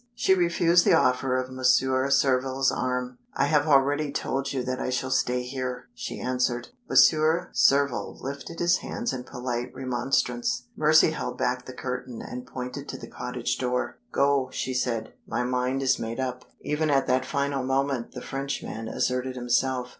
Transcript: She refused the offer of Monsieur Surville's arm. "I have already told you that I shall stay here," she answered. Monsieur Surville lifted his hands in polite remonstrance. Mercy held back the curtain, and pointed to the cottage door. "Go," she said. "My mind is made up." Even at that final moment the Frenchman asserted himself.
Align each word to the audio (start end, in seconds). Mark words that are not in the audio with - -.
She 0.15 0.33
refused 0.33 0.83
the 0.83 0.95
offer 0.95 1.35
of 1.37 1.51
Monsieur 1.51 2.09
Surville's 2.09 2.71
arm. 2.71 3.19
"I 3.35 3.45
have 3.45 3.67
already 3.67 4.11
told 4.11 4.51
you 4.51 4.63
that 4.63 4.79
I 4.79 4.89
shall 4.89 5.11
stay 5.11 5.43
here," 5.43 5.89
she 5.93 6.19
answered. 6.19 6.69
Monsieur 6.89 7.49
Surville 7.53 8.17
lifted 8.19 8.57
his 8.57 8.77
hands 8.77 9.13
in 9.13 9.25
polite 9.25 9.71
remonstrance. 9.75 10.63
Mercy 10.75 11.11
held 11.11 11.37
back 11.37 11.65
the 11.67 11.73
curtain, 11.73 12.19
and 12.19 12.47
pointed 12.47 12.89
to 12.89 12.97
the 12.97 13.05
cottage 13.05 13.59
door. 13.59 13.99
"Go," 14.11 14.49
she 14.51 14.73
said. 14.73 15.13
"My 15.27 15.43
mind 15.43 15.83
is 15.83 15.99
made 15.99 16.19
up." 16.19 16.45
Even 16.61 16.89
at 16.89 17.05
that 17.05 17.23
final 17.23 17.61
moment 17.63 18.13
the 18.13 18.21
Frenchman 18.21 18.87
asserted 18.87 19.35
himself. 19.35 19.89